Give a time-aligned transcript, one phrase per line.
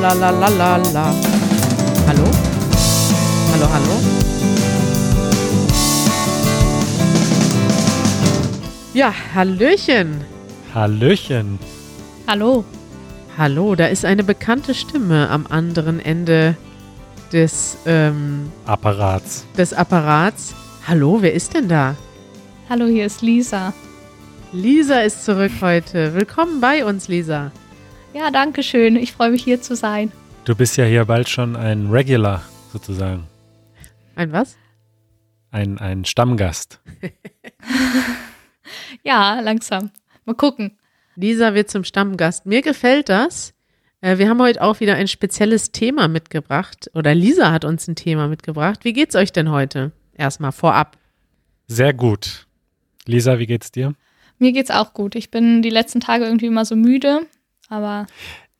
[0.00, 1.04] la la la la la.
[2.08, 2.26] Hallo?
[3.52, 3.94] Hallo, hallo?
[8.94, 10.20] Ja, Hallöchen.
[10.74, 11.58] Hallöchen.
[12.26, 12.64] Hallo.
[13.38, 16.56] Hallo, da ist eine bekannte Stimme am anderen Ende
[17.32, 19.44] des, ähm, Apparats.
[19.56, 20.54] des Apparats.
[20.86, 21.94] Hallo, wer ist denn da?
[22.68, 23.72] Hallo, hier ist Lisa.
[24.52, 26.14] Lisa ist zurück heute.
[26.14, 27.52] Willkommen bei uns, Lisa.
[28.12, 28.96] Ja, danke schön.
[28.96, 30.12] Ich freue mich hier zu sein.
[30.44, 32.42] Du bist ja hier bald schon ein Regular,
[32.72, 33.26] sozusagen.
[34.16, 34.56] Ein was?
[35.50, 36.80] Ein, ein Stammgast.
[39.02, 39.90] Ja, langsam.
[40.24, 40.78] Mal gucken.
[41.16, 42.46] Lisa wird zum Stammgast.
[42.46, 43.52] Mir gefällt das.
[44.00, 46.88] Äh, Wir haben heute auch wieder ein spezielles Thema mitgebracht.
[46.94, 48.84] Oder Lisa hat uns ein Thema mitgebracht.
[48.84, 49.90] Wie geht's euch denn heute?
[50.14, 50.98] Erstmal vorab.
[51.66, 52.46] Sehr gut.
[53.06, 53.94] Lisa, wie geht's dir?
[54.38, 55.14] Mir geht's auch gut.
[55.16, 57.26] Ich bin die letzten Tage irgendwie immer so müde.
[57.70, 58.06] Aber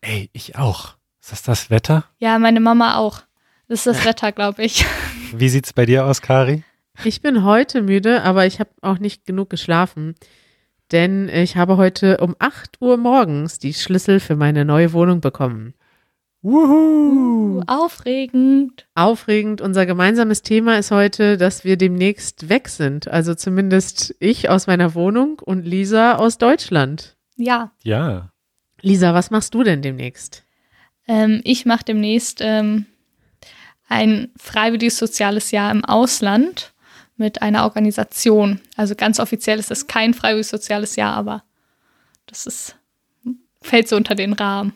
[0.01, 0.95] Ey, ich auch.
[1.21, 2.05] Ist das das Wetter?
[2.19, 3.21] ja, meine Mama auch.
[3.69, 4.87] Das ist das Wetter, glaube ich.
[5.35, 6.65] Wie sieht's bei dir aus, Kari?
[7.05, 10.15] Ich bin heute müde, aber ich habe auch nicht genug geschlafen.
[10.93, 15.75] Denn ich habe heute um 8 Uhr morgens die Schlüssel für meine neue Wohnung bekommen.
[16.43, 17.63] Wuhu!
[17.67, 18.87] Aufregend.
[18.95, 23.07] Aufregend, unser gemeinsames Thema ist heute, dass wir demnächst weg sind.
[23.09, 27.17] Also zumindest ich aus meiner Wohnung und Lisa aus Deutschland.
[27.37, 28.33] Ja, Ja.
[28.83, 30.45] Lisa, was machst du denn demnächst?
[31.11, 32.87] ähm, ich mache demnächst ähm,
[33.89, 36.73] ein freiwilliges soziales Jahr im Ausland
[37.17, 38.61] mit einer Organisation.
[38.77, 41.43] Also ganz offiziell ist es kein freiwilliges soziales Jahr, aber
[42.27, 42.77] das ist,
[43.61, 44.73] fällt so unter den Rahmen.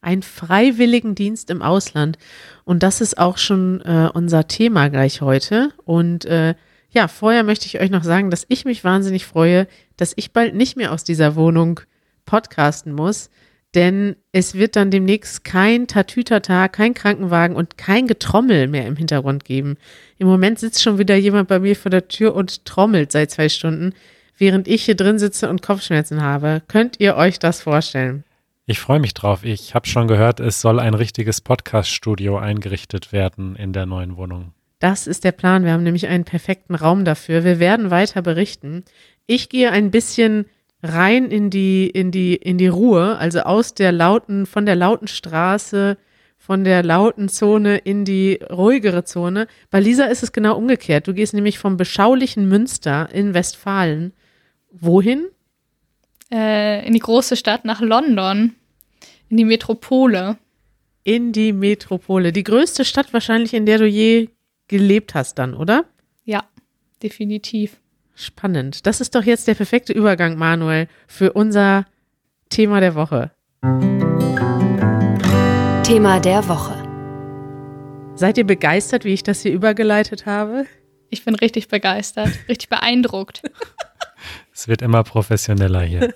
[0.00, 2.16] Ein Freiwilligendienst im Ausland.
[2.64, 5.72] Und das ist auch schon äh, unser Thema gleich heute.
[5.84, 6.54] Und äh,
[6.90, 9.66] ja, vorher möchte ich euch noch sagen, dass ich mich wahnsinnig freue,
[9.98, 11.80] dass ich bald nicht mehr aus dieser Wohnung
[12.28, 13.30] podcasten muss.
[13.74, 19.44] Denn es wird dann demnächst kein Tatütata, kein Krankenwagen und kein Getrommel mehr im Hintergrund
[19.44, 19.76] geben.
[20.16, 23.48] Im Moment sitzt schon wieder jemand bei mir vor der Tür und trommelt seit zwei
[23.48, 23.92] Stunden,
[24.38, 26.62] während ich hier drin sitze und Kopfschmerzen habe.
[26.68, 28.24] Könnt ihr euch das vorstellen?
[28.64, 29.44] Ich freue mich drauf.
[29.44, 34.52] Ich habe schon gehört, es soll ein richtiges Podcast-Studio eingerichtet werden in der neuen Wohnung.
[34.78, 35.64] Das ist der Plan.
[35.64, 37.44] Wir haben nämlich einen perfekten Raum dafür.
[37.44, 38.84] Wir werden weiter berichten.
[39.26, 40.46] Ich gehe ein bisschen
[40.82, 45.08] rein in die, in die, in die Ruhe, also aus der lauten, von der lauten
[45.08, 45.96] Straße,
[46.36, 49.48] von der lauten Zone in die ruhigere Zone.
[49.70, 51.08] Bei Lisa ist es genau umgekehrt.
[51.08, 54.12] Du gehst nämlich vom beschaulichen Münster in Westfalen.
[54.70, 55.26] Wohin?
[56.30, 58.54] Äh, in die große Stadt nach London,
[59.28, 60.38] in die Metropole.
[61.04, 62.32] In die Metropole.
[62.32, 64.28] Die größte Stadt wahrscheinlich, in der du je
[64.68, 65.86] gelebt hast dann, oder?
[66.24, 66.44] Ja,
[67.02, 67.80] definitiv.
[68.20, 68.84] Spannend.
[68.84, 71.84] Das ist doch jetzt der perfekte Übergang, Manuel, für unser
[72.48, 73.30] Thema der Woche.
[75.84, 76.74] Thema der Woche.
[78.16, 80.66] Seid ihr begeistert, wie ich das hier übergeleitet habe?
[81.10, 83.42] Ich bin richtig begeistert, richtig beeindruckt.
[84.52, 86.12] Es wird immer professioneller hier.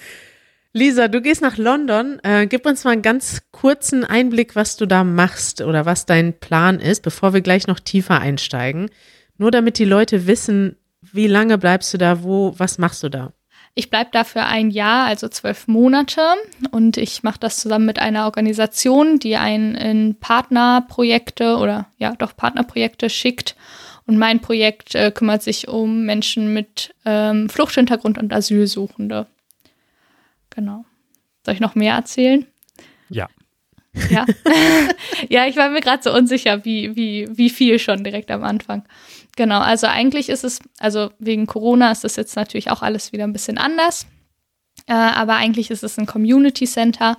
[0.72, 2.18] Lisa, du gehst nach London.
[2.22, 6.32] Äh, gib uns mal einen ganz kurzen Einblick, was du da machst oder was dein
[6.40, 8.88] Plan ist, bevor wir gleich noch tiefer einsteigen.
[9.36, 10.78] Nur damit die Leute wissen,
[11.12, 13.32] wie lange bleibst du da, wo, was machst du da?
[13.78, 16.22] Ich bleibe da für ein Jahr, also zwölf Monate.
[16.70, 22.34] Und ich mache das zusammen mit einer Organisation, die einen in Partnerprojekte oder ja, doch
[22.34, 23.54] Partnerprojekte schickt.
[24.06, 29.26] Und mein Projekt äh, kümmert sich um Menschen mit ähm, Fluchthintergrund und Asylsuchende.
[30.50, 30.86] Genau.
[31.44, 32.46] Soll ich noch mehr erzählen?
[33.10, 33.28] Ja.
[34.10, 34.26] Ja.
[35.28, 38.84] ja, ich war mir gerade so unsicher, wie, wie, wie viel schon direkt am Anfang.
[39.36, 43.24] Genau, also eigentlich ist es, also wegen Corona ist das jetzt natürlich auch alles wieder
[43.24, 44.06] ein bisschen anders.
[44.86, 47.16] Äh, aber eigentlich ist es ein Community Center,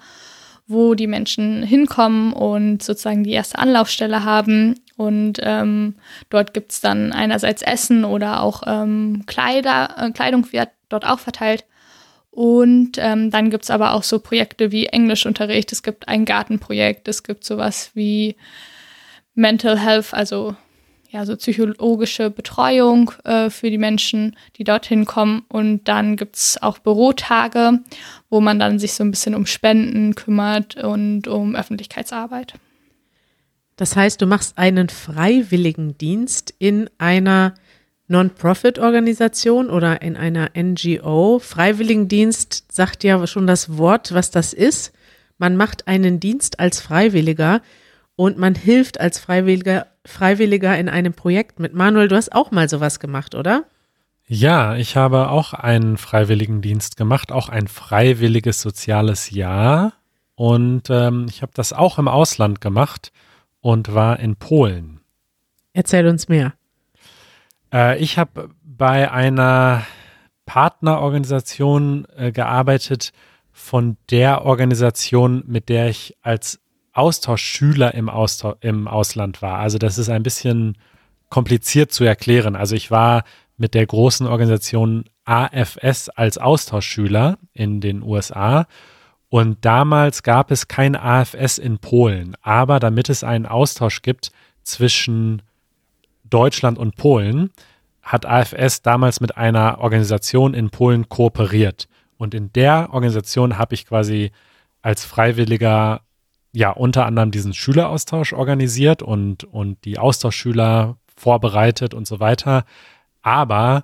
[0.68, 4.76] wo die Menschen hinkommen und sozusagen die erste Anlaufstelle haben.
[4.98, 5.96] Und ähm,
[6.30, 11.20] dort gibt es dann einerseits Essen oder auch ähm, Kleider, äh, Kleidung wird dort auch
[11.20, 11.66] verteilt.
[12.38, 17.08] Und ähm, dann gibt es aber auch so Projekte wie Englischunterricht, es gibt ein Gartenprojekt,
[17.08, 18.36] es gibt sowas wie
[19.34, 20.56] Mental Health, also
[21.10, 25.46] ja, so psychologische Betreuung äh, für die Menschen, die dorthin kommen.
[25.50, 27.80] Und dann gibt es auch Bürotage,
[28.30, 32.54] wo man dann sich so ein bisschen um Spenden kümmert und um Öffentlichkeitsarbeit.
[33.78, 37.56] Das heißt, du machst einen Freiwilligendienst in einer
[38.08, 41.40] Non-Profit-Organisation oder in einer NGO.
[41.40, 44.94] Freiwilligendienst sagt ja schon das Wort, was das ist.
[45.38, 47.62] Man macht einen Dienst als Freiwilliger
[48.16, 51.74] und man hilft als Freiwilliger, Freiwilliger in einem Projekt mit.
[51.74, 53.66] Manuel, du hast auch mal sowas gemacht, oder?
[54.26, 59.94] Ja, ich habe auch einen Freiwilligendienst gemacht, auch ein freiwilliges soziales Jahr.
[60.36, 63.12] und ähm, ich habe das auch im Ausland gemacht
[63.60, 65.00] und war in Polen.
[65.74, 66.54] Erzähl uns mehr.
[67.74, 69.86] Äh, ich habe bei einer
[70.46, 73.12] Partnerorganisation äh, gearbeitet
[73.52, 76.60] von der Organisation, mit der ich als
[76.94, 79.60] Austauschschüler im, Austausch, im Ausland war.
[79.60, 80.78] Also das ist ein bisschen
[81.30, 82.56] kompliziert zu erklären.
[82.56, 83.24] Also ich war
[83.58, 88.68] mit der großen Organisation AFS als Austauschschüler in den USA
[89.30, 92.36] und damals gab es kein AFS in Polen.
[92.42, 94.32] Aber damit es einen Austausch gibt
[94.64, 95.42] zwischen
[96.30, 97.52] Deutschland und Polen,
[98.02, 101.88] hat AFS damals mit einer Organisation in Polen kooperiert.
[102.18, 104.32] Und in der Organisation habe ich quasi
[104.82, 106.02] als Freiwilliger
[106.54, 112.64] ja unter anderem diesen Schüleraustausch organisiert und, und die Austauschschüler vorbereitet und so weiter.
[113.22, 113.84] Aber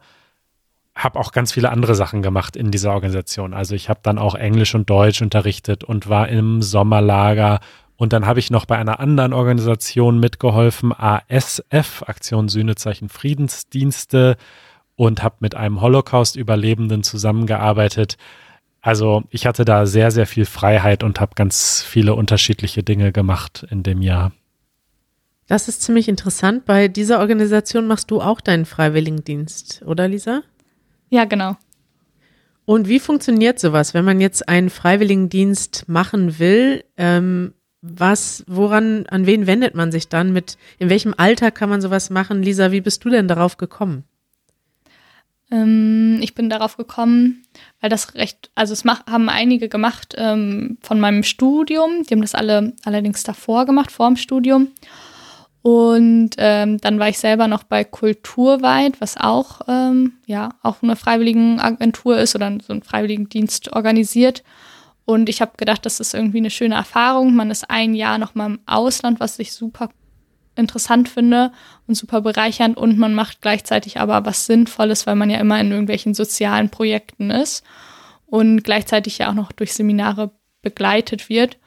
[0.96, 3.54] habe auch ganz viele andere Sachen gemacht in dieser Organisation.
[3.54, 7.60] Also ich habe dann auch Englisch und Deutsch unterrichtet und war im Sommerlager.
[8.04, 14.36] Und dann habe ich noch bei einer anderen Organisation mitgeholfen, ASF, Aktion Sühnezeichen Friedensdienste,
[14.98, 18.18] und habe mit einem Holocaust-Überlebenden zusammengearbeitet.
[18.82, 23.66] Also ich hatte da sehr, sehr viel Freiheit und habe ganz viele unterschiedliche Dinge gemacht
[23.70, 24.34] in dem Jahr.
[25.48, 26.66] Das ist ziemlich interessant.
[26.66, 30.42] Bei dieser Organisation machst du auch deinen Freiwilligendienst, oder Lisa?
[31.10, 31.56] Ja, genau.
[32.66, 36.84] Und wie funktioniert sowas, wenn man jetzt einen Freiwilligendienst machen will?
[36.98, 40.32] Ähm, was, woran, an wen wendet man sich dann?
[40.32, 42.42] Mit, in welchem Alter kann man sowas machen?
[42.42, 44.06] Lisa, wie bist du denn darauf gekommen?
[45.52, 47.44] Ähm, ich bin darauf gekommen,
[47.82, 52.04] weil das recht, also es mach, haben einige gemacht ähm, von meinem Studium.
[52.04, 54.70] Die haben das alle allerdings davor gemacht, vor dem Studium.
[55.62, 60.96] Und ähm, dann war ich selber noch bei Kulturweit, was auch, ähm, ja, auch eine
[60.96, 64.42] Freiwilligenagentur ist oder so einen Freiwilligendienst organisiert.
[65.06, 67.36] Und ich habe gedacht, das ist irgendwie eine schöne Erfahrung.
[67.36, 69.90] Man ist ein Jahr noch mal im Ausland, was ich super
[70.56, 71.52] interessant finde
[71.88, 72.78] und super bereichernd.
[72.78, 77.32] Und man macht gleichzeitig aber was Sinnvolles, weil man ja immer in irgendwelchen sozialen Projekten
[77.32, 77.64] ist
[78.26, 81.58] und gleichzeitig ja auch noch durch Seminare begleitet wird.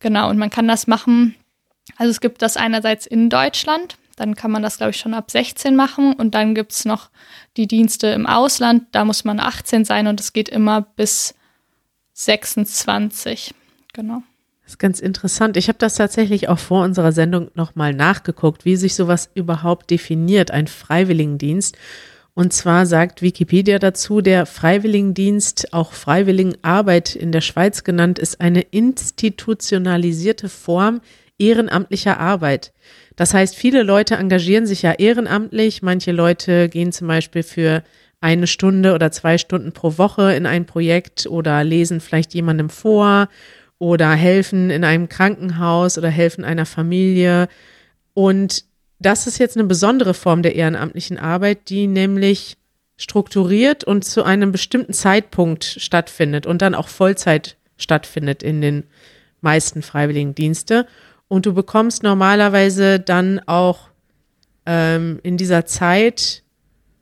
[0.00, 1.36] Genau, und man kann das machen
[1.96, 5.30] also es gibt das einerseits in Deutschland, dann kann man das, glaube ich, schon ab
[5.30, 6.12] 16 machen.
[6.12, 7.10] Und dann gibt es noch
[7.56, 11.34] die Dienste im Ausland, da muss man 18 sein und es geht immer bis
[12.12, 13.54] 26.
[13.92, 14.22] Genau.
[14.62, 15.56] Das ist ganz interessant.
[15.56, 20.50] Ich habe das tatsächlich auch vor unserer Sendung nochmal nachgeguckt, wie sich sowas überhaupt definiert,
[20.50, 21.76] ein Freiwilligendienst.
[22.34, 28.62] Und zwar sagt Wikipedia dazu, der Freiwilligendienst, auch Freiwilligenarbeit in der Schweiz genannt, ist eine
[28.62, 31.02] institutionalisierte Form
[31.38, 32.72] ehrenamtlicher Arbeit.
[33.16, 35.82] Das heißt, viele Leute engagieren sich ja ehrenamtlich.
[35.82, 37.82] Manche Leute gehen zum Beispiel für
[38.22, 43.28] eine Stunde oder zwei Stunden pro Woche in ein Projekt oder lesen vielleicht jemandem vor
[43.78, 47.48] oder helfen in einem Krankenhaus oder helfen einer Familie.
[48.14, 48.64] Und
[49.00, 52.56] das ist jetzt eine besondere Form der ehrenamtlichen Arbeit, die nämlich
[52.96, 58.84] strukturiert und zu einem bestimmten Zeitpunkt stattfindet und dann auch Vollzeit stattfindet in den
[59.40, 60.86] meisten Freiwilligendienste.
[61.26, 63.88] Und du bekommst normalerweise dann auch
[64.64, 66.44] ähm, in dieser Zeit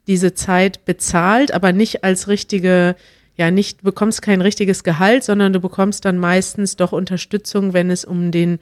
[0.07, 2.95] diese Zeit bezahlt, aber nicht als richtige,
[3.35, 8.05] ja, nicht, bekommst kein richtiges Gehalt, sondern du bekommst dann meistens doch Unterstützung, wenn es
[8.05, 8.59] um den,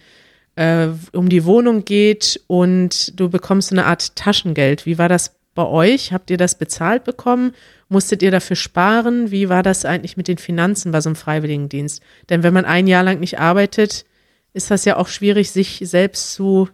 [0.56, 4.86] äh, um die Wohnung geht und du bekommst eine Art Taschengeld.
[4.86, 6.14] Wie war das bei euch?
[6.14, 7.54] Habt ihr das bezahlt bekommen?
[7.88, 9.32] Musstet ihr dafür sparen?
[9.32, 12.02] Wie war das eigentlich mit den Finanzen bei so einem Freiwilligendienst?
[12.30, 14.06] Denn wenn man ein Jahr lang nicht arbeitet,
[14.54, 16.70] ist das ja auch schwierig, sich selbst zu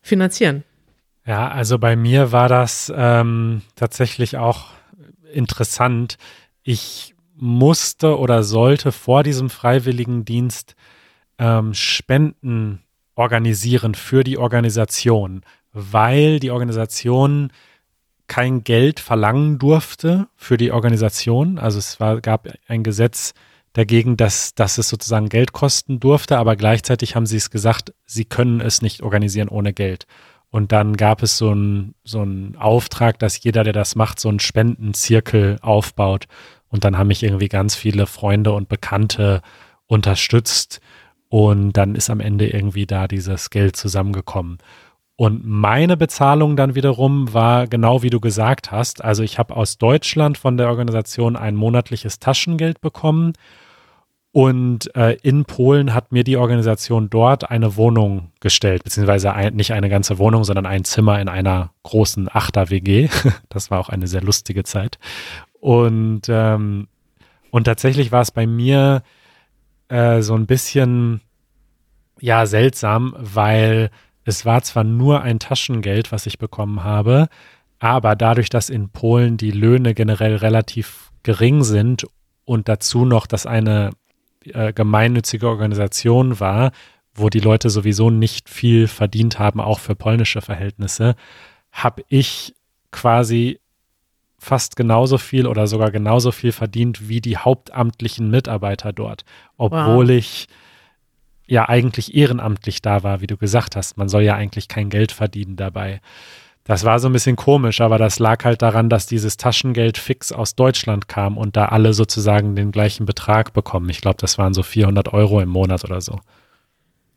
[0.00, 0.64] finanzieren.
[1.26, 4.66] Ja, also bei mir war das ähm, tatsächlich auch
[5.32, 6.18] interessant.
[6.62, 10.74] Ich musste oder sollte vor diesem Freiwilligendienst
[11.38, 12.82] ähm, Spenden
[13.14, 17.52] organisieren für die Organisation, weil die Organisation
[18.26, 21.58] kein Geld verlangen durfte für die Organisation.
[21.58, 23.34] Also es war, gab ein Gesetz,
[23.74, 28.24] dagegen, dass, dass es sozusagen Geld kosten durfte, aber gleichzeitig haben sie es gesagt, sie
[28.24, 30.06] können es nicht organisieren ohne Geld.
[30.54, 32.24] Und dann gab es so einen so
[32.60, 36.26] Auftrag, dass jeder, der das macht, so einen Spendenzirkel aufbaut.
[36.68, 39.42] Und dann haben mich irgendwie ganz viele Freunde und Bekannte
[39.86, 40.80] unterstützt.
[41.28, 44.58] Und dann ist am Ende irgendwie da dieses Geld zusammengekommen.
[45.16, 49.02] Und meine Bezahlung dann wiederum war genau wie du gesagt hast.
[49.02, 53.32] Also ich habe aus Deutschland von der Organisation ein monatliches Taschengeld bekommen
[54.34, 59.72] und äh, in Polen hat mir die Organisation dort eine Wohnung gestellt, beziehungsweise ein, nicht
[59.72, 63.10] eine ganze Wohnung, sondern ein Zimmer in einer großen Achter-WG.
[63.48, 64.98] Das war auch eine sehr lustige Zeit.
[65.60, 66.88] Und, ähm,
[67.52, 69.04] und tatsächlich war es bei mir
[69.86, 71.20] äh, so ein bisschen
[72.18, 73.88] ja seltsam, weil
[74.24, 77.28] es war zwar nur ein Taschengeld, was ich bekommen habe,
[77.78, 82.04] aber dadurch, dass in Polen die Löhne generell relativ gering sind
[82.44, 83.90] und dazu noch, dass eine
[84.52, 86.72] äh, gemeinnützige Organisation war,
[87.14, 91.14] wo die Leute sowieso nicht viel verdient haben, auch für polnische Verhältnisse,
[91.70, 92.54] habe ich
[92.90, 93.60] quasi
[94.38, 99.24] fast genauso viel oder sogar genauso viel verdient wie die hauptamtlichen Mitarbeiter dort,
[99.56, 100.14] obwohl wow.
[100.14, 100.48] ich
[101.46, 103.96] ja eigentlich ehrenamtlich da war, wie du gesagt hast.
[103.96, 106.00] Man soll ja eigentlich kein Geld verdienen dabei.
[106.64, 110.32] Das war so ein bisschen komisch, aber das lag halt daran, dass dieses Taschengeld fix
[110.32, 113.90] aus Deutschland kam und da alle sozusagen den gleichen Betrag bekommen.
[113.90, 116.20] Ich glaube, das waren so 400 Euro im Monat oder so.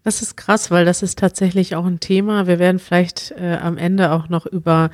[0.03, 2.45] Das ist krass, weil das ist tatsächlich auch ein Thema.
[2.45, 4.89] Wir werden vielleicht äh, am Ende auch noch über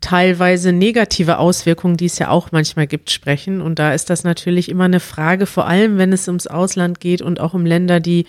[0.00, 3.60] teilweise negative Auswirkungen, die es ja auch manchmal gibt, sprechen.
[3.60, 7.22] Und da ist das natürlich immer eine Frage, vor allem wenn es ums Ausland geht
[7.22, 8.26] und auch um Länder, die,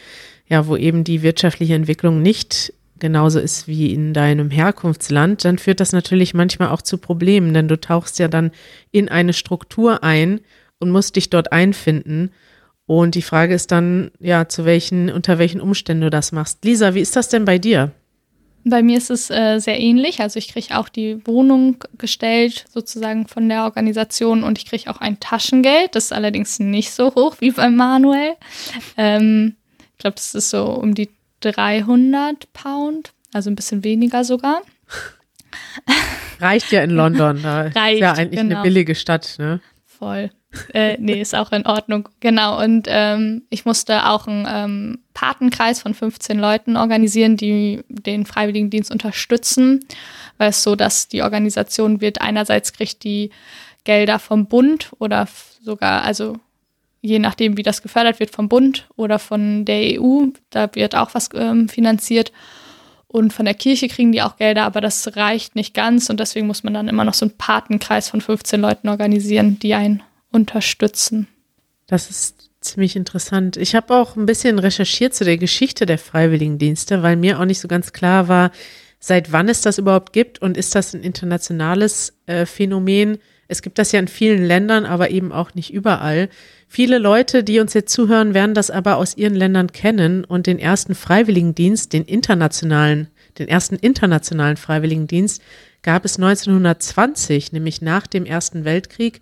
[0.48, 5.80] ja, wo eben die wirtschaftliche Entwicklung nicht genauso ist wie in deinem Herkunftsland, dann führt
[5.80, 8.52] das natürlich manchmal auch zu Problemen, denn du tauchst ja dann
[8.92, 10.42] in eine Struktur ein
[10.80, 12.32] und musst dich dort einfinden.
[12.86, 16.64] Und die Frage ist dann, ja, zu welchen, unter welchen Umständen du das machst.
[16.64, 17.92] Lisa, wie ist das denn bei dir?
[18.68, 20.22] Bei mir ist es äh, sehr ähnlich.
[20.22, 25.02] Also ich kriege auch die Wohnung gestellt, sozusagen von der Organisation und ich kriege auch
[25.02, 25.96] ein Taschengeld.
[25.96, 28.34] Das ist allerdings nicht so hoch wie bei Manuel.
[28.98, 29.56] Ähm,
[29.94, 31.10] ich glaube, das ist so um die
[31.42, 34.62] 300 Pound, also ein bisschen weniger sogar.
[36.40, 37.42] Reicht ja in London.
[37.42, 38.56] Da Reicht, ist ja eigentlich genau.
[38.56, 39.62] eine billige Stadt, ne?
[39.86, 40.32] Voll
[40.74, 42.10] äh, nee, ist auch in Ordnung.
[42.20, 42.62] Genau.
[42.62, 48.92] Und ähm, ich musste auch einen ähm, Patenkreis von 15 Leuten organisieren, die den Freiwilligendienst
[48.92, 49.86] unterstützen,
[50.38, 53.32] weil es so, dass die Organisation wird einerseits kriegt die
[53.84, 55.28] Gelder vom Bund oder
[55.62, 56.38] sogar, also
[57.06, 61.14] je nachdem, wie das gefördert wird, vom Bund oder von der EU, da wird auch
[61.14, 62.32] was ähm, finanziert.
[63.08, 66.48] Und von der Kirche kriegen die auch Gelder, aber das reicht nicht ganz und deswegen
[66.48, 71.28] muss man dann immer noch so einen Patenkreis von 15 Leuten organisieren, die einen unterstützen.
[71.88, 73.58] Das ist ziemlich interessant.
[73.58, 77.62] Ich habe auch ein bisschen recherchiert zu der Geschichte der Freiwilligendienste, weil mir auch nicht
[77.62, 78.52] so ganz klar war,
[79.00, 83.20] seit wann es das überhaupt gibt und ist das ein internationales äh, Phänomen.
[83.48, 86.30] Es gibt das ja in vielen Ländern, aber eben auch nicht überall.
[86.68, 90.60] Viele Leute, die uns jetzt zuhören, werden das aber aus ihren Ländern kennen und den
[90.60, 93.08] ersten Freiwilligendienst, den internationalen,
[93.38, 95.42] den ersten internationalen Freiwilligendienst
[95.84, 99.22] gab es 1920, nämlich nach dem Ersten Weltkrieg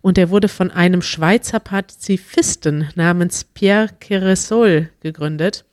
[0.00, 5.64] und er wurde von einem Schweizer Pazifisten namens Pierre Queresol gegründet.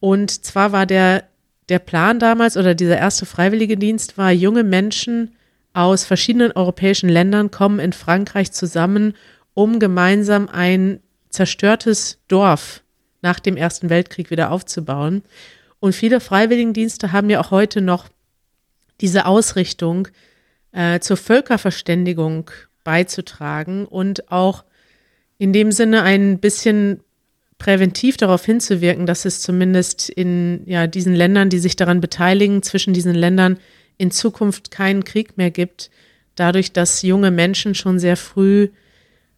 [0.00, 1.24] Und zwar war der,
[1.68, 5.34] der Plan damals oder dieser erste Freiwilligendienst war, junge Menschen
[5.72, 9.14] aus verschiedenen europäischen Ländern kommen in Frankreich zusammen,
[9.54, 12.82] um gemeinsam ein zerstörtes Dorf
[13.22, 15.22] nach dem Ersten Weltkrieg wieder aufzubauen.
[15.80, 18.08] Und viele Freiwilligendienste haben ja auch heute noch
[19.00, 20.08] diese Ausrichtung
[20.72, 22.50] äh, zur Völkerverständigung
[22.84, 24.64] beizutragen und auch
[25.38, 27.00] in dem Sinne ein bisschen
[27.58, 32.94] präventiv darauf hinzuwirken, dass es zumindest in ja, diesen Ländern, die sich daran beteiligen, zwischen
[32.94, 33.58] diesen Ländern
[33.96, 35.90] in Zukunft keinen Krieg mehr gibt,
[36.34, 38.68] dadurch, dass junge Menschen schon sehr früh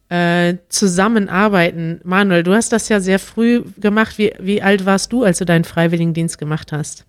[0.09, 1.99] äh, zusammenarbeiten.
[2.03, 4.17] Manuel, du hast das ja sehr früh gemacht.
[4.17, 7.05] Wie, wie alt warst du, als du deinen Freiwilligendienst gemacht hast?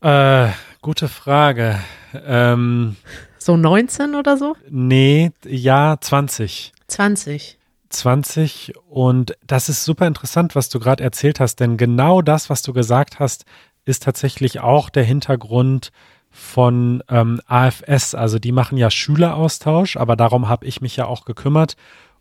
[0.00, 0.48] Äh,
[0.82, 1.78] gute Frage.
[2.26, 2.96] Ähm,
[3.38, 4.56] so 19 oder so?
[4.68, 6.72] Nee, ja, 20.
[6.88, 7.58] 20.
[7.90, 12.62] 20 und das ist super interessant, was du gerade erzählt hast, denn genau das, was
[12.62, 13.44] du gesagt hast,
[13.84, 15.90] ist tatsächlich auch der Hintergrund
[16.30, 18.14] von ähm, AFS.
[18.14, 21.76] Also die machen ja Schüleraustausch, aber darum habe ich mich ja auch gekümmert.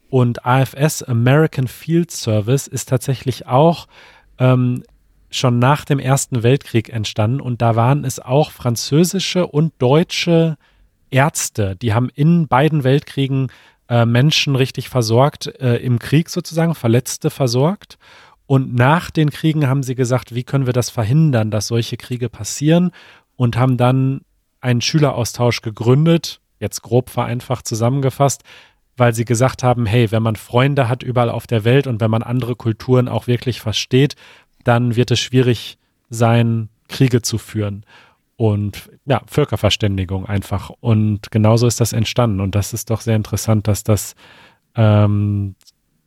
[0.10, 3.88] Und AFS, American Field Service, ist tatsächlich auch
[4.40, 4.84] ähm,
[5.30, 10.58] schon nach dem Ersten Weltkrieg entstanden und da waren es auch französische und deutsche
[11.12, 13.52] Ärzte, die haben in beiden Weltkriegen
[13.90, 17.98] äh, Menschen richtig versorgt, äh, im Krieg sozusagen, Verletzte versorgt.
[18.46, 22.30] Und nach den Kriegen haben sie gesagt, wie können wir das verhindern, dass solche Kriege
[22.30, 22.92] passieren?
[23.40, 24.20] Und haben dann
[24.60, 28.44] einen Schüleraustausch gegründet, jetzt grob vereinfacht zusammengefasst,
[28.98, 32.12] weil sie gesagt haben, hey, wenn man Freunde hat überall auf der Welt und wenn
[32.12, 34.18] man andere Kulturen auch wirklich versteht,
[34.66, 35.78] dann wird es schwierig
[36.10, 37.86] sein, Kriege zu führen
[38.36, 40.72] und ja, Völkerverständigung einfach.
[40.82, 42.42] Und genauso ist das entstanden.
[42.42, 44.16] Und das ist doch sehr interessant, dass das
[44.76, 45.56] ähm,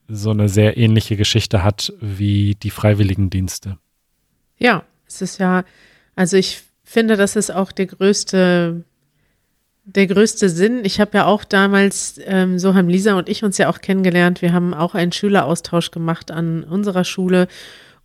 [0.06, 3.78] so eine sehr ähnliche Geschichte hat wie die Freiwilligendienste.
[4.58, 5.64] Ja, es ist ja,
[6.14, 6.62] also ich
[6.92, 8.84] finde, das ist auch der größte,
[9.84, 10.84] der größte Sinn.
[10.84, 14.42] Ich habe ja auch damals, ähm, so haben Lisa und ich uns ja auch kennengelernt.
[14.42, 17.48] Wir haben auch einen Schüleraustausch gemacht an unserer Schule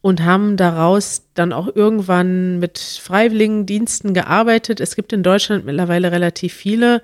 [0.01, 4.79] und haben daraus dann auch irgendwann mit Freiwilligendiensten gearbeitet.
[4.79, 7.01] Es gibt in Deutschland mittlerweile relativ viele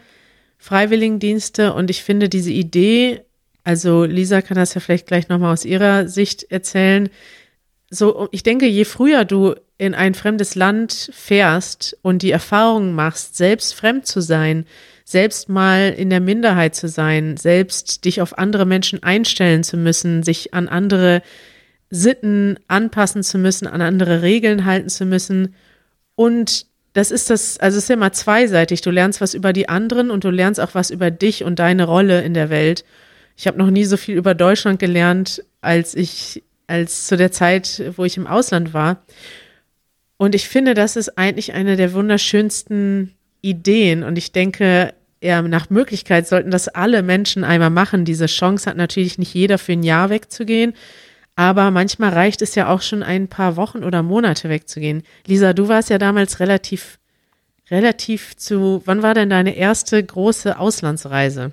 [0.58, 3.22] Freiwilligendienste und ich finde diese Idee,
[3.66, 7.10] also Lisa kann das ja vielleicht gleich nochmal aus ihrer Sicht erzählen.
[7.90, 13.36] So, ich denke, je früher du in ein fremdes Land fährst und die Erfahrung machst,
[13.36, 14.66] selbst fremd zu sein,
[15.06, 20.24] selbst mal in der Minderheit zu sein, selbst dich auf andere Menschen einstellen zu müssen,
[20.24, 21.22] sich an andere
[21.90, 25.56] Sitten anpassen zu müssen, an andere Regeln halten zu müssen
[26.16, 28.82] und das ist das, also es ist ja immer zweiseitig.
[28.82, 31.86] Du lernst was über die anderen und du lernst auch was über dich und deine
[31.86, 32.86] Rolle in der Welt.
[33.36, 37.82] Ich habe noch nie so viel über Deutschland gelernt, als ich, als zu der Zeit,
[37.96, 39.04] wo ich im Ausland war.
[40.18, 44.04] Und ich finde, das ist eigentlich eine der wunderschönsten Ideen.
[44.04, 48.06] Und ich denke, ja, nach Möglichkeit sollten das alle Menschen einmal machen.
[48.06, 50.74] Diese Chance hat natürlich nicht jeder für ein Jahr wegzugehen.
[51.36, 55.04] Aber manchmal reicht es ja auch schon ein paar Wochen oder Monate wegzugehen.
[55.26, 57.00] Lisa, du warst ja damals relativ,
[57.72, 61.52] relativ zu, wann war denn deine erste große Auslandsreise?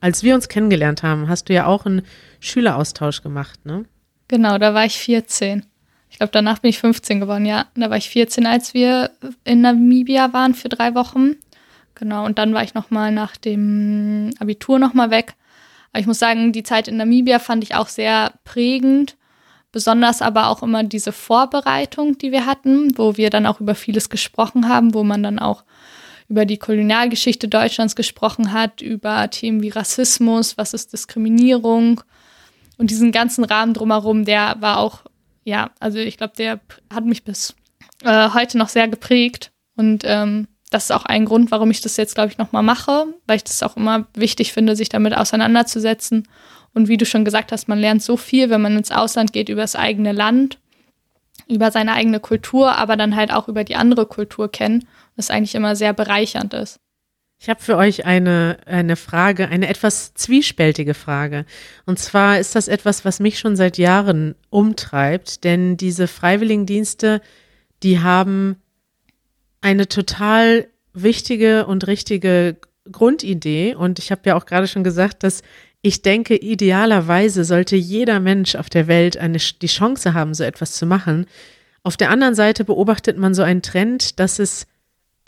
[0.00, 2.02] Als wir uns kennengelernt haben, hast du ja auch einen
[2.38, 3.84] Schüleraustausch gemacht, ne?
[4.28, 5.66] Genau, da war ich 14.
[6.10, 7.66] Ich glaube, danach bin ich 15 geworden, ja.
[7.74, 9.10] Da war ich 14, als wir
[9.44, 11.36] in Namibia waren für drei Wochen.
[11.94, 15.34] Genau, und dann war ich nochmal nach dem Abitur nochmal weg
[15.92, 19.16] aber ich muss sagen, die Zeit in Namibia fand ich auch sehr prägend.
[19.72, 24.10] Besonders aber auch immer diese Vorbereitung, die wir hatten, wo wir dann auch über vieles
[24.10, 25.64] gesprochen haben, wo man dann auch
[26.28, 32.00] über die Kolonialgeschichte Deutschlands gesprochen hat, über Themen wie Rassismus, was ist Diskriminierung
[32.78, 35.02] und diesen ganzen Rahmen drumherum, der war auch,
[35.44, 36.60] ja, also ich glaube, der
[36.92, 37.54] hat mich bis
[38.02, 41.96] äh, heute noch sehr geprägt und ähm, das ist auch ein Grund, warum ich das
[41.96, 46.28] jetzt, glaube ich, nochmal mache, weil ich das auch immer wichtig finde, sich damit auseinanderzusetzen.
[46.72, 49.48] Und wie du schon gesagt hast, man lernt so viel, wenn man ins Ausland geht,
[49.48, 50.58] über das eigene Land,
[51.48, 55.56] über seine eigene Kultur, aber dann halt auch über die andere Kultur kennen, was eigentlich
[55.56, 56.78] immer sehr bereichernd ist.
[57.42, 61.46] Ich habe für euch eine, eine Frage, eine etwas zwiespältige Frage.
[61.86, 67.22] Und zwar ist das etwas, was mich schon seit Jahren umtreibt, denn diese Freiwilligendienste,
[67.82, 68.56] die haben
[69.62, 72.58] eine total wichtige und richtige
[72.92, 73.74] Grundidee.
[73.74, 75.40] Und ich habe ja auch gerade schon gesagt, dass
[75.80, 80.72] ich denke, idealerweise sollte jeder Mensch auf der Welt eine, die Chance haben, so etwas
[80.72, 81.24] zu machen.
[81.84, 84.66] Auf der anderen Seite beobachtet man so einen Trend, dass es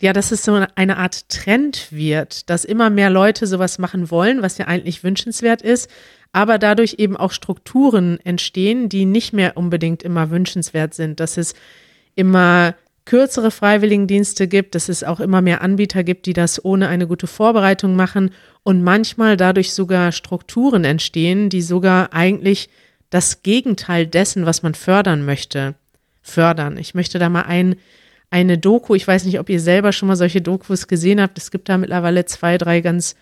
[0.03, 4.41] ja, dass es so eine Art Trend wird, dass immer mehr Leute sowas machen wollen,
[4.41, 5.89] was ja eigentlich wünschenswert ist,
[6.33, 11.53] aber dadurch eben auch Strukturen entstehen, die nicht mehr unbedingt immer wünschenswert sind, dass es
[12.15, 17.07] immer kürzere Freiwilligendienste gibt, dass es auch immer mehr Anbieter gibt, die das ohne eine
[17.07, 18.31] gute Vorbereitung machen
[18.63, 22.69] und manchmal dadurch sogar Strukturen entstehen, die sogar eigentlich
[23.09, 25.75] das Gegenteil dessen, was man fördern möchte,
[26.21, 26.75] fördern.
[26.77, 27.77] Ich möchte da mal ein,
[28.33, 31.37] eine Doku, ich weiß nicht, ob ihr selber schon mal solche Dokus gesehen habt.
[31.37, 33.15] Es gibt da mittlerweile zwei, drei ganz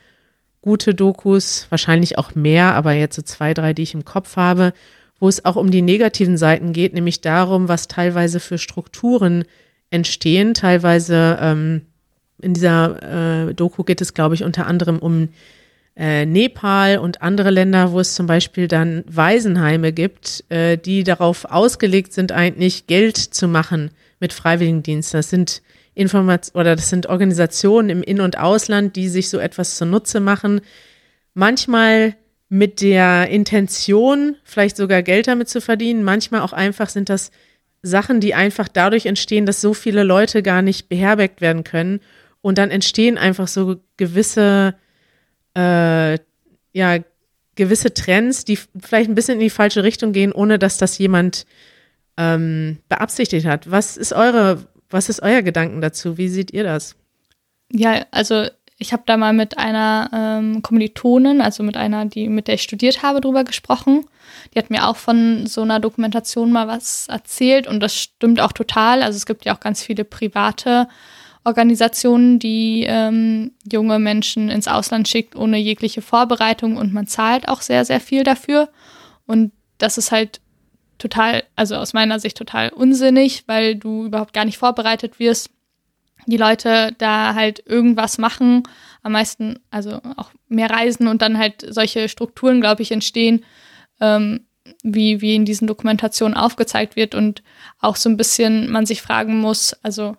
[0.62, 4.72] gute Dokus, wahrscheinlich auch mehr, aber jetzt so zwei, drei, die ich im Kopf habe,
[5.20, 9.44] wo es auch um die negativen Seiten geht, nämlich darum, was teilweise für Strukturen
[9.90, 10.54] entstehen.
[10.54, 11.82] Teilweise ähm,
[12.42, 15.28] in dieser äh, Doku geht es, glaube ich, unter anderem um
[15.96, 21.46] äh, Nepal und andere Länder, wo es zum Beispiel dann Waisenheime gibt, äh, die darauf
[21.46, 25.20] ausgelegt sind, eigentlich Geld zu machen mit Freiwilligendiensten.
[25.20, 25.62] Das sind
[25.94, 30.62] Informat oder das sind Organisationen im In- und Ausland, die sich so etwas zunutze machen.
[31.34, 32.16] Manchmal
[32.48, 36.04] mit der Intention, vielleicht sogar Geld damit zu verdienen.
[36.04, 37.32] Manchmal auch einfach sind das
[37.82, 42.00] Sachen, die einfach dadurch entstehen, dass so viele Leute gar nicht beherbergt werden können.
[42.42, 44.76] Und dann entstehen einfach so gewisse,
[45.56, 46.18] äh,
[46.74, 47.00] ja,
[47.56, 51.46] gewisse Trends, die vielleicht ein bisschen in die falsche Richtung gehen, ohne dass das jemand
[52.18, 53.70] ähm, beabsichtigt hat.
[53.70, 56.18] Was ist eure, was ist euer Gedanken dazu?
[56.18, 56.96] Wie seht ihr das?
[57.72, 62.48] Ja, also ich habe da mal mit einer ähm, Kommilitonin, also mit einer, die mit
[62.48, 64.06] der ich studiert habe, drüber gesprochen.
[64.54, 68.54] Die hat mir auch von so einer Dokumentation mal was erzählt und das stimmt auch
[68.54, 69.04] total.
[69.04, 70.88] Also es gibt ja auch ganz viele private
[71.44, 77.62] Organisationen, die ähm, junge Menschen ins Ausland schickt ohne jegliche Vorbereitung und man zahlt auch
[77.62, 78.70] sehr, sehr viel dafür.
[79.26, 80.42] Und das ist halt
[81.00, 85.50] total, also aus meiner Sicht total unsinnig, weil du überhaupt gar nicht vorbereitet wirst
[86.26, 88.64] die Leute da halt irgendwas machen,
[89.04, 93.44] am meisten, also auch mehr reisen und dann halt solche Strukturen, glaube ich, entstehen,
[94.00, 94.46] ähm,
[94.84, 97.42] wie, wie in diesen Dokumentationen aufgezeigt wird und
[97.80, 100.16] auch so ein bisschen man sich fragen muss, also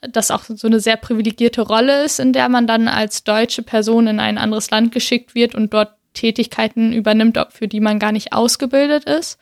[0.00, 4.06] dass auch so eine sehr privilegierte Rolle ist, in der man dann als deutsche Person
[4.06, 8.32] in ein anderes Land geschickt wird und dort Tätigkeiten übernimmt, für die man gar nicht
[8.32, 9.38] ausgebildet ist.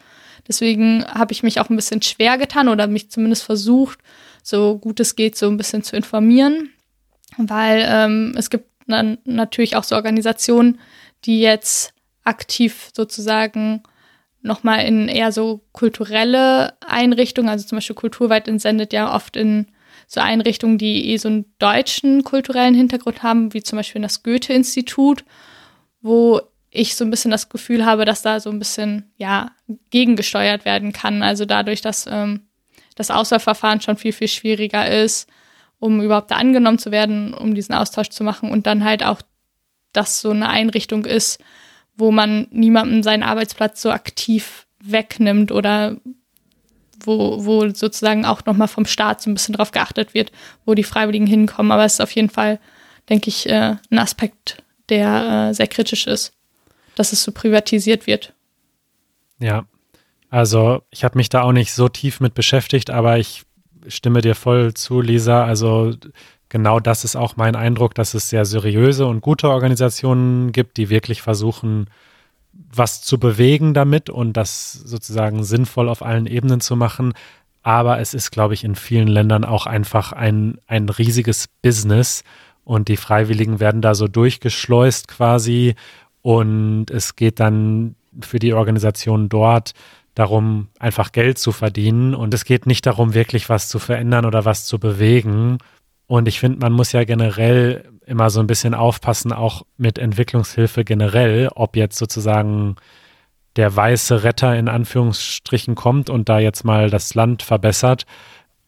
[0.49, 3.99] Deswegen habe ich mich auch ein bisschen schwer getan oder mich zumindest versucht,
[4.43, 6.71] so gut es geht, so ein bisschen zu informieren,
[7.37, 10.79] weil ähm, es gibt dann natürlich auch so Organisationen,
[11.25, 11.93] die jetzt
[12.23, 13.83] aktiv sozusagen
[14.43, 19.67] nochmal in eher so kulturelle Einrichtungen, also zum Beispiel Kulturweit entsendet ja oft in
[20.07, 25.25] so Einrichtungen, die eh so einen deutschen kulturellen Hintergrund haben, wie zum Beispiel das Goethe-Institut,
[26.01, 26.41] wo
[26.71, 29.51] ich so ein bisschen das Gefühl habe, dass da so ein bisschen, ja,
[29.91, 31.23] gegengesteuert werden kann.
[31.23, 32.43] Also dadurch, dass ähm,
[32.95, 35.29] das Auswahlverfahren schon viel, viel schwieriger ist,
[35.79, 39.21] um überhaupt da angenommen zu werden, um diesen Austausch zu machen und dann halt auch,
[39.93, 41.41] dass so eine Einrichtung ist,
[41.97, 45.97] wo man niemandem seinen Arbeitsplatz so aktiv wegnimmt oder
[47.05, 50.33] wo, wo sozusagen auch nochmal vom Staat so ein bisschen drauf geachtet wird,
[50.65, 51.73] wo die Freiwilligen hinkommen.
[51.73, 52.59] Aber es ist auf jeden Fall,
[53.09, 56.33] denke ich, äh, ein Aspekt, der äh, sehr kritisch ist,
[56.95, 58.33] dass es so privatisiert wird.
[59.39, 59.67] Ja,
[60.31, 63.43] also ich habe mich da auch nicht so tief mit beschäftigt, aber ich
[63.89, 65.45] stimme dir voll zu, Lisa.
[65.45, 65.95] Also
[66.49, 70.91] genau das ist auch mein Eindruck, dass es sehr seriöse und gute Organisationen gibt, die
[70.91, 71.89] wirklich versuchen,
[72.77, 77.13] was zu bewegen damit und das sozusagen sinnvoll auf allen Ebenen zu machen.
[77.63, 82.23] Aber es ist, glaube ich, in vielen Ländern auch einfach ein, ein riesiges Business
[82.65, 85.75] und die Freiwilligen werden da so durchgeschleust quasi
[86.23, 89.73] und es geht dann für die Organisation dort
[90.15, 94.45] darum, einfach Geld zu verdienen und es geht nicht darum, wirklich was zu verändern oder
[94.45, 95.59] was zu bewegen.
[96.07, 100.85] Und ich finde, man muss ja generell immer so ein bisschen aufpassen, auch mit Entwicklungshilfe
[100.85, 102.77] generell, ob jetzt sozusagen
[103.57, 108.07] der weiße Retter in Anführungsstrichen kommt und da jetzt mal das Land verbessert.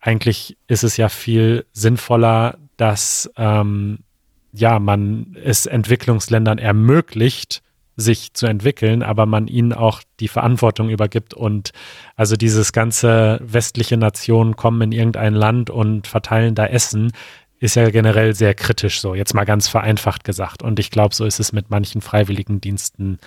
[0.00, 4.00] Eigentlich ist es ja viel sinnvoller, dass ähm,
[4.52, 7.62] ja man es Entwicklungsländern ermöglicht,
[7.96, 11.72] sich zu entwickeln, aber man ihnen auch die Verantwortung übergibt und
[12.14, 17.10] also dieses ganze westliche Nationen kommen in irgendein Land und verteilen da Essen,
[17.60, 20.62] ist ja generell sehr kritisch so, jetzt mal ganz vereinfacht gesagt.
[20.62, 23.18] Und ich glaube, so ist es mit manchen Freiwilligendiensten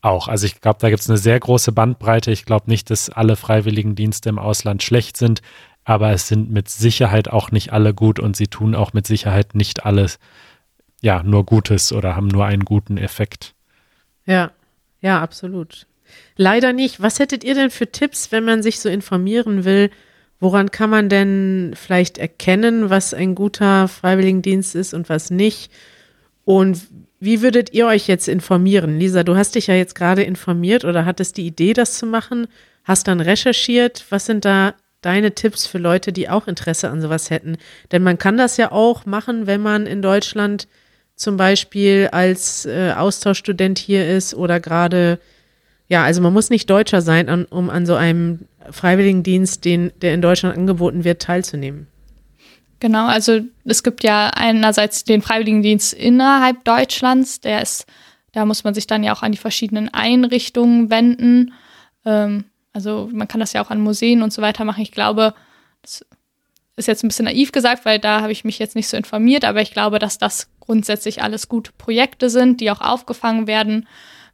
[0.00, 0.28] auch.
[0.28, 2.30] Also ich glaube, da gibt es eine sehr große Bandbreite.
[2.30, 5.42] Ich glaube nicht, dass alle Freiwilligendienste im Ausland schlecht sind,
[5.84, 9.54] aber es sind mit Sicherheit auch nicht alle gut und sie tun auch mit Sicherheit
[9.54, 10.18] nicht alles,
[11.00, 13.54] ja, nur Gutes oder haben nur einen guten Effekt.
[14.26, 14.50] Ja,
[15.00, 15.86] ja, absolut.
[16.36, 17.00] Leider nicht.
[17.00, 19.90] Was hättet ihr denn für Tipps, wenn man sich so informieren will?
[20.40, 25.70] Woran kann man denn vielleicht erkennen, was ein guter Freiwilligendienst ist und was nicht?
[26.44, 26.80] Und
[27.20, 28.98] wie würdet ihr euch jetzt informieren?
[28.98, 32.46] Lisa, du hast dich ja jetzt gerade informiert oder hattest die Idee, das zu machen,
[32.84, 34.04] hast dann recherchiert.
[34.10, 37.56] Was sind da deine Tipps für Leute, die auch Interesse an sowas hätten?
[37.90, 40.68] Denn man kann das ja auch machen, wenn man in Deutschland
[41.16, 45.18] zum Beispiel als äh, Austauschstudent hier ist oder gerade,
[45.88, 50.22] ja, also man muss nicht Deutscher sein, um an so einem Freiwilligendienst, den, der in
[50.22, 51.86] Deutschland angeboten wird, teilzunehmen.
[52.80, 57.86] Genau, also es gibt ja einerseits den Freiwilligendienst innerhalb Deutschlands, der ist,
[58.32, 61.52] da muss man sich dann ja auch an die verschiedenen Einrichtungen wenden.
[62.04, 64.82] Ähm, also man kann das ja auch an Museen und so weiter machen.
[64.82, 65.34] Ich glaube,
[65.82, 66.06] das
[66.76, 69.44] ist jetzt ein bisschen naiv gesagt, weil da habe ich mich jetzt nicht so informiert,
[69.44, 73.88] aber ich glaube, dass das grundsätzlich alles gute Projekte sind, die auch aufgefangen werden,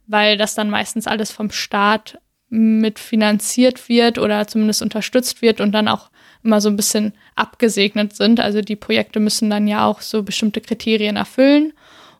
[0.05, 2.19] weil das dann meistens alles vom Staat
[2.49, 6.09] mitfinanziert wird oder zumindest unterstützt wird und dann auch
[6.43, 8.39] immer so ein bisschen abgesegnet sind.
[8.39, 11.73] Also die Projekte müssen dann ja auch so bestimmte Kriterien erfüllen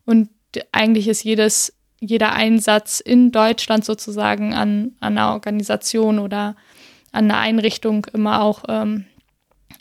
[0.06, 0.30] und
[0.72, 6.56] eigentlich ist jedes, jeder Einsatz in Deutschland sozusagen an, an einer Organisation oder
[7.12, 9.06] an einer Einrichtung immer auch ähm,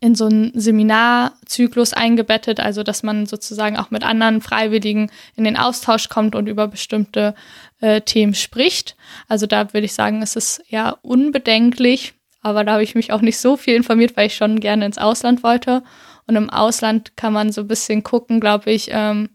[0.04, 5.56] in so einen Seminarzyklus eingebettet, also dass man sozusagen auch mit anderen Freiwilligen in den
[5.56, 7.34] Austausch kommt und über bestimmte
[7.80, 8.96] äh, Themen spricht.
[9.28, 12.12] Also da würde ich sagen, es ist eher unbedenklich,
[12.42, 14.98] aber da habe ich mich auch nicht so viel informiert, weil ich schon gerne ins
[14.98, 15.82] Ausland wollte.
[16.26, 18.90] Und im Ausland kann man so ein bisschen gucken, glaube ich.
[18.90, 19.30] Ähm,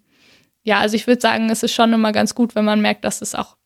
[0.61, 3.23] ja, also ich würde sagen, es ist schon immer ganz gut, wenn man merkt, dass
[3.23, 3.57] es auch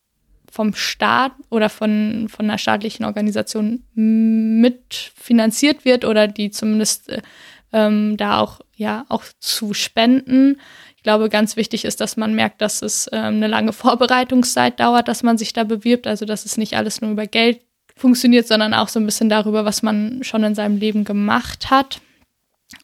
[0.53, 7.23] vom Staat oder von, von einer staatlichen Organisation mitfinanziert wird oder die zumindest äh,
[7.71, 10.61] ähm, da auch, ja, auch zu spenden.
[10.95, 15.07] Ich glaube, ganz wichtig ist, dass man merkt, dass es ähm, eine lange Vorbereitungszeit dauert,
[15.07, 16.05] dass man sich da bewirbt.
[16.05, 17.61] Also, dass es nicht alles nur über Geld
[17.95, 21.99] funktioniert, sondern auch so ein bisschen darüber, was man schon in seinem Leben gemacht hat.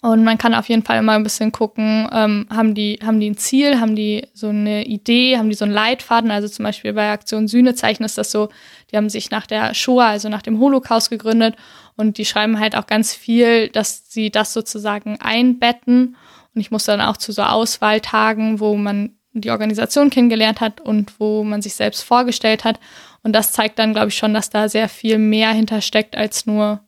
[0.02, 3.30] Und man kann auf jeden Fall immer ein bisschen gucken, ähm, haben, die, haben die
[3.30, 6.32] ein Ziel, haben die so eine Idee, haben die so einen Leitfaden.
[6.32, 8.49] Also zum Beispiel bei Aktion Sühnezeichen ist das so,
[8.91, 11.56] die haben sich nach der Shoah, also nach dem Holocaust gegründet
[11.99, 16.15] und die schreiben halt auch ganz viel, dass sie das sozusagen einbetten.
[16.56, 21.19] Und ich muss dann auch zu so Auswahltagen, wo man die Organisation kennengelernt hat und
[21.19, 22.80] wo man sich selbst vorgestellt hat.
[23.21, 26.80] Und das zeigt dann, glaube ich, schon, dass da sehr viel mehr hintersteckt als nur,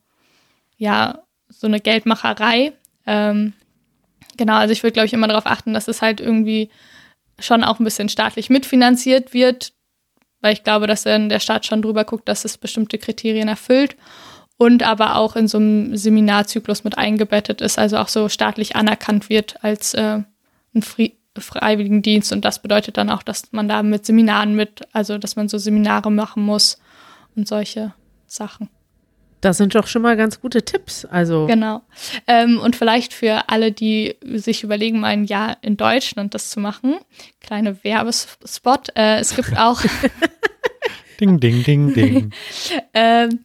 [0.78, 2.72] ja, so eine Geldmacherei.
[3.06, 3.54] Ähm,
[4.38, 6.70] genau, also ich würde, glaube ich, immer darauf achten, dass es halt irgendwie
[7.40, 9.74] schon auch ein bisschen staatlich mitfinanziert wird,
[10.42, 13.96] weil ich glaube, dass dann der Staat schon drüber guckt, dass es bestimmte Kriterien erfüllt
[14.58, 19.30] und aber auch in so einem Seminarzyklus mit eingebettet ist, also auch so staatlich anerkannt
[19.30, 20.22] wird als äh,
[20.74, 25.18] ein Fri Freiwilligendienst und das bedeutet dann auch, dass man da mit Seminaren mit, also
[25.18, 26.78] dass man so Seminare machen muss
[27.38, 27.94] und solche
[28.28, 28.70] Sachen.
[29.42, 31.04] Das sind doch schon mal ganz gute Tipps.
[31.06, 31.82] Also genau.
[32.28, 36.60] Ähm, und vielleicht für alle, die sich überlegen, mal ein Jahr in Deutschland das zu
[36.60, 36.98] machen,
[37.42, 38.90] kleine Werbespot.
[38.96, 39.82] Äh, es gibt auch
[41.22, 42.32] Ding, ding, ding, ding.
[42.96, 43.42] ähm,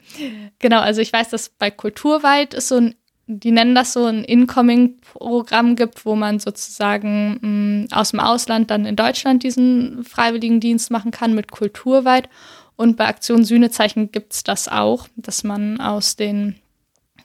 [0.59, 2.95] genau, also ich weiß, dass bei Kulturweit ist so ein,
[3.27, 8.71] die nennen das so ein Incoming-Programm gibt, wo man sozusagen mh, mm, aus dem Ausland
[8.71, 12.31] dann in Deutschland diesen Freiwilligendienst machen kann mit Kulturweit.
[12.77, 16.57] Und bei Aktion Sühnezeichen gibt es das auch, dass man aus den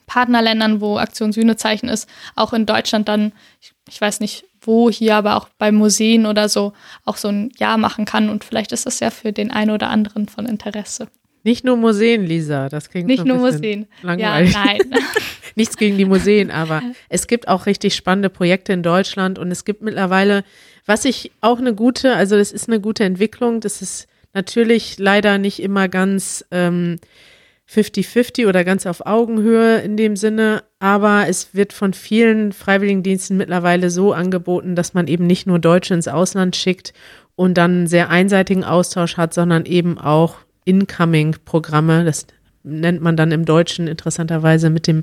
[0.06, 5.16] Partnerländern, wo Aktion Sühnezeichen ist, auch in Deutschland dann, ich, ich, weiß nicht wo hier,
[5.16, 6.72] aber auch bei Museen oder so,
[7.04, 8.28] auch so ein Jahr machen kann.
[8.28, 11.08] Und vielleicht ist das ja für den einen oder anderen von Interesse.
[11.44, 13.88] Nicht nur Museen, Lisa, das klingt Nicht nur Museen.
[14.02, 14.52] Langweilig.
[14.52, 14.80] Ja, nein.
[15.56, 19.64] Nichts gegen die Museen, aber es gibt auch richtig spannende Projekte in Deutschland und es
[19.64, 20.44] gibt mittlerweile,
[20.86, 25.38] was ich auch eine gute, also das ist eine gute Entwicklung, das ist Natürlich leider
[25.38, 31.72] nicht immer ganz 50-50 ähm, oder ganz auf Augenhöhe in dem Sinne, aber es wird
[31.72, 36.94] von vielen Freiwilligendiensten mittlerweile so angeboten, dass man eben nicht nur Deutsche ins Ausland schickt
[37.36, 42.26] und dann einen sehr einseitigen Austausch hat, sondern eben auch Incoming-Programme, das
[42.62, 45.02] nennt man dann im Deutschen interessanterweise mit dem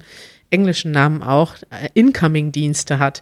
[0.49, 3.21] englischen Namen auch, äh, Incoming-Dienste hat.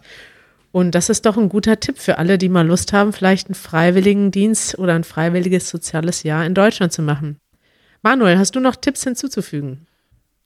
[0.70, 3.54] Und das ist doch ein guter Tipp für alle, die mal Lust haben, vielleicht einen
[3.54, 7.38] freiwilligen Dienst oder ein freiwilliges soziales Jahr in Deutschland zu machen.
[8.02, 9.86] Manuel, hast du noch Tipps hinzuzufügen?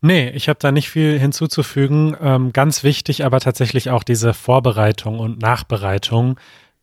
[0.00, 2.16] Nee, ich habe da nicht viel hinzuzufügen.
[2.20, 6.38] Ähm, ganz wichtig aber tatsächlich auch diese Vorbereitung und Nachbereitung.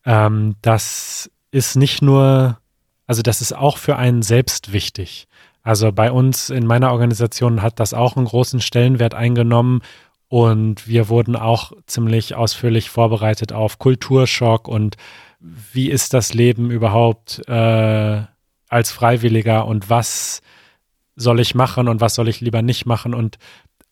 [0.06, 2.60] Ähm, das ist nicht nur,
[3.08, 5.28] also das ist auch für einen selbst wichtig.
[5.64, 9.82] Also bei uns in meiner Organisation hat das auch einen großen Stellenwert eingenommen
[10.30, 14.96] und wir wurden auch ziemlich ausführlich vorbereitet auf Kulturschock und
[15.40, 18.22] wie ist das Leben überhaupt äh,
[18.70, 20.42] als Freiwilliger und was
[21.16, 23.16] soll ich machen und was soll ich lieber nicht machen.
[23.16, 23.40] Und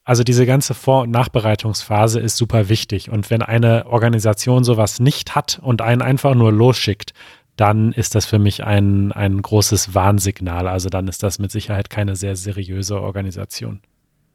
[0.03, 3.09] also diese ganze Vor- und Nachbereitungsphase ist super wichtig.
[3.09, 7.13] Und wenn eine Organisation sowas nicht hat und einen einfach nur losschickt,
[7.55, 10.67] dann ist das für mich ein, ein großes Warnsignal.
[10.67, 13.81] Also dann ist das mit Sicherheit keine sehr seriöse Organisation.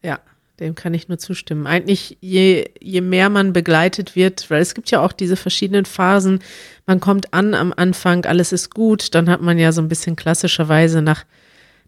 [0.03, 0.19] Ja,
[0.63, 1.67] dem kann ich nur zustimmen.
[1.67, 6.41] Eigentlich, je, je mehr man begleitet wird, weil es gibt ja auch diese verschiedenen Phasen.
[6.87, 9.15] Man kommt an am Anfang, alles ist gut.
[9.15, 11.25] Dann hat man ja so ein bisschen klassischerweise nach,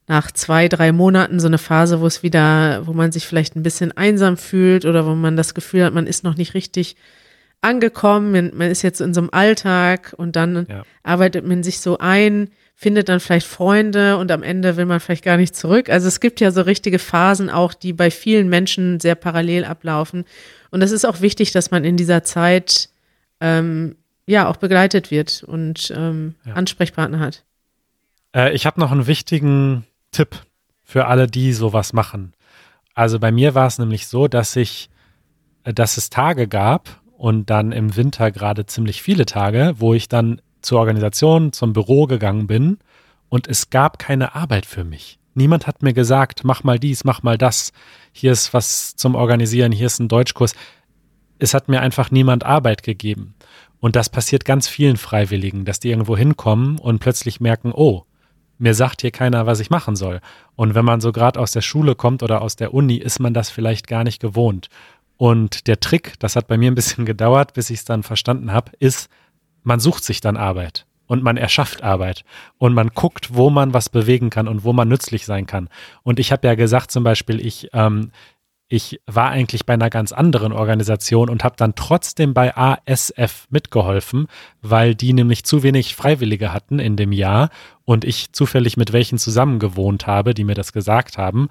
[0.07, 3.63] nach zwei, drei Monaten so eine Phase, wo es wieder, wo man sich vielleicht ein
[3.63, 6.97] bisschen einsam fühlt oder wo man das Gefühl hat, man ist noch nicht richtig
[7.61, 8.53] angekommen.
[8.55, 10.83] Man, ist jetzt in so einem Alltag und dann ja.
[11.03, 15.25] arbeitet man sich so ein findet dann vielleicht Freunde und am Ende will man vielleicht
[15.25, 15.89] gar nicht zurück.
[15.89, 20.25] Also es gibt ja so richtige Phasen auch, die bei vielen Menschen sehr parallel ablaufen.
[20.71, 22.89] Und es ist auch wichtig, dass man in dieser Zeit
[23.41, 26.55] ähm, ja auch begleitet wird und ähm, ja.
[26.55, 27.45] Ansprechpartner hat.
[28.35, 30.37] Äh, ich habe noch einen wichtigen Tipp
[30.83, 32.33] für alle, die sowas machen.
[32.95, 34.91] Also bei mir war es nämlich so, dass ich,
[35.63, 40.09] äh, dass es Tage gab und dann im Winter gerade ziemlich viele Tage, wo ich
[40.09, 42.79] dann zur Organisation, zum Büro gegangen bin
[43.29, 45.19] und es gab keine Arbeit für mich.
[45.35, 47.73] Niemand hat mir gesagt, mach mal dies, mach mal das.
[48.13, 50.55] Hier ist was zum Organisieren, hier ist ein Deutschkurs.
[51.39, 53.35] Es hat mir einfach niemand Arbeit gegeben.
[53.81, 58.05] Und das passiert ganz vielen Freiwilligen, dass die irgendwo hinkommen und plötzlich merken, oh,
[58.57, 60.21] mir sagt hier keiner, was ich machen soll.
[60.55, 63.35] Und wenn man so gerade aus der Schule kommt oder aus der Uni, ist man
[63.35, 64.69] das vielleicht gar nicht gewohnt.
[65.17, 68.53] Und der Trick, das hat bei mir ein bisschen gedauert, bis ich es dann verstanden
[68.53, 69.11] habe, ist,
[69.65, 72.25] man sucht sich dann Arbeit und man erschafft Arbeit
[72.59, 75.69] und man guckt, wo man was bewegen kann und wo man nützlich sein kann.
[76.03, 78.11] Und ich habe ja gesagt zum Beispiel, ich, ähm,
[78.69, 84.27] ich war eigentlich bei einer ganz anderen Organisation und habe dann trotzdem bei ASF mitgeholfen,
[84.63, 87.51] weil die nämlich zu wenig Freiwillige hatten in dem Jahr
[87.85, 91.49] und ich zufällig mit welchen zusammen gewohnt habe, die mir das gesagt haben.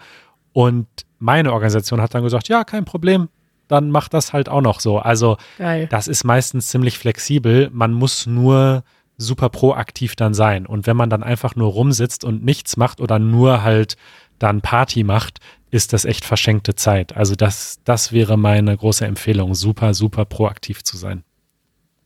[0.53, 0.87] Und
[1.19, 3.29] meine Organisation hat dann gesagt, ja, kein Problem,
[3.73, 4.99] dann macht das halt auch noch so.
[4.99, 5.87] Also Geil.
[5.87, 7.69] das ist meistens ziemlich flexibel.
[7.73, 8.83] Man muss nur
[9.17, 10.65] super proaktiv dann sein.
[10.65, 13.97] Und wenn man dann einfach nur rumsitzt und nichts macht oder nur halt
[14.37, 15.39] dann Party macht,
[15.71, 17.15] ist das echt verschenkte Zeit.
[17.17, 21.23] Also das, das wäre meine große Empfehlung, super, super proaktiv zu sein.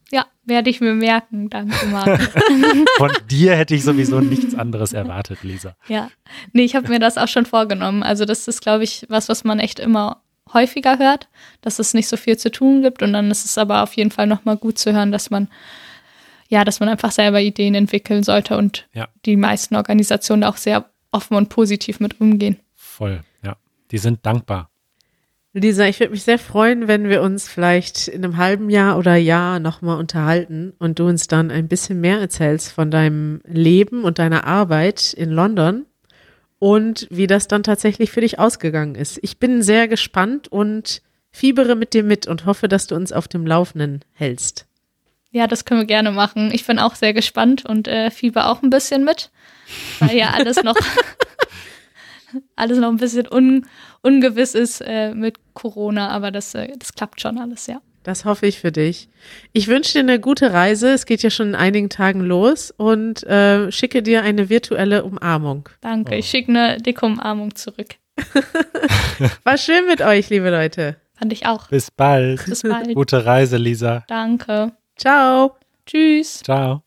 [0.09, 1.49] Ja, werde ich mir merken.
[1.49, 2.21] Danke, Marc.
[2.97, 5.75] Von dir hätte ich sowieso nichts anderes erwartet, Lisa.
[5.89, 6.09] Ja,
[6.53, 8.03] nee, ich habe mir das auch schon vorgenommen.
[8.03, 10.21] Also das ist, glaube ich, was, was man echt immer
[10.57, 11.27] häufiger hört,
[11.61, 13.01] dass es nicht so viel zu tun gibt.
[13.03, 15.47] Und dann ist es aber auf jeden Fall nochmal gut zu hören, dass man
[16.49, 19.09] ja, dass man einfach selber Ideen entwickeln sollte und Ja.
[19.25, 22.57] die meisten Organisationen auch sehr offen und positiv mit umgehen.
[22.73, 23.57] Voll, ja.
[23.91, 24.69] Die sind dankbar.
[25.53, 29.15] Lisa, ich würde mich sehr freuen, wenn wir uns vielleicht in einem halben Jahr oder
[29.15, 34.19] Jahr nochmal unterhalten und du uns dann ein bisschen mehr erzählst von deinem Leben und
[34.19, 35.85] deiner Arbeit in London
[36.59, 39.19] und wie das dann tatsächlich für dich ausgegangen ist.
[39.21, 43.27] Ich bin sehr gespannt und fiebere mit dir mit und hoffe, dass du uns auf
[43.27, 44.65] dem Laufenden hältst.
[45.31, 46.51] Ja, das können wir gerne machen.
[46.51, 49.29] Ich bin auch sehr gespannt und äh, fieber auch ein bisschen mit,
[49.99, 50.75] weil ja alles noch
[52.55, 53.65] alles noch ein bisschen un,
[54.01, 57.81] ungewiss ist äh, mit Corona, aber das, äh, das klappt schon alles, ja.
[58.07, 59.09] Das hoffe ich für dich.
[59.51, 60.93] Ich wünsche dir eine gute Reise.
[60.93, 65.67] Es geht ja schon in einigen Tagen los und äh, schicke dir eine virtuelle Umarmung.
[65.81, 66.13] Danke.
[66.15, 66.17] Oh.
[66.17, 67.95] Ich schicke eine dicke Umarmung zurück.
[69.43, 70.95] War schön mit euch, liebe Leute.
[71.15, 71.67] Fand ich auch.
[71.67, 72.45] Bis bald.
[72.45, 72.95] Bis bald.
[72.95, 74.05] Gute Reise, Lisa.
[74.07, 74.71] Danke.
[74.95, 75.57] Ciao.
[75.85, 76.43] Tschüss.
[76.43, 76.86] Ciao.